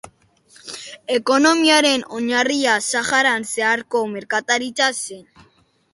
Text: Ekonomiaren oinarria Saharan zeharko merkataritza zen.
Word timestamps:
Ekonomiaren 1.17 2.05
oinarria 2.19 2.79
Saharan 2.93 3.45
zeharko 3.53 4.05
merkataritza 4.15 4.93
zen. 5.07 5.25